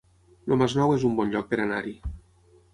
El 0.47 0.57
Masnou 0.61 0.95
es 0.95 1.05
un 1.11 1.15
bon 1.21 1.35
lloc 1.37 1.53
per 1.53 1.63
anar-hi 1.69 1.97